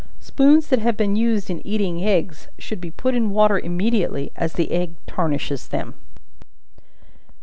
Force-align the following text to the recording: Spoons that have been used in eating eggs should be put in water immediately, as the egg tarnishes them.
Spoons 0.19 0.69
that 0.69 0.79
have 0.79 0.97
been 0.97 1.15
used 1.15 1.51
in 1.51 1.61
eating 1.63 2.03
eggs 2.03 2.47
should 2.57 2.81
be 2.81 2.89
put 2.89 3.13
in 3.13 3.29
water 3.29 3.59
immediately, 3.59 4.31
as 4.35 4.53
the 4.53 4.71
egg 4.71 4.95
tarnishes 5.05 5.67
them. 5.67 5.93